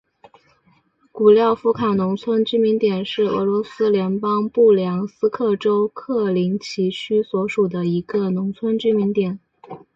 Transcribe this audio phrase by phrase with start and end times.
[1.11, 9.39] 古廖夫卡农村居民点是俄罗斯联邦布良斯克州克林齐区所属的一个农村居民点。